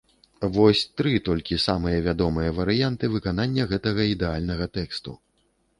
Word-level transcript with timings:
Вось 0.55 0.79
тры 1.01 1.11
толькі 1.27 1.59
самыя 1.67 1.99
вядомыя 2.07 2.55
варыянты 2.61 3.11
выканання 3.19 3.69
гэтага 3.75 4.01
ідэальнага 4.15 4.65
тэксту. 4.81 5.11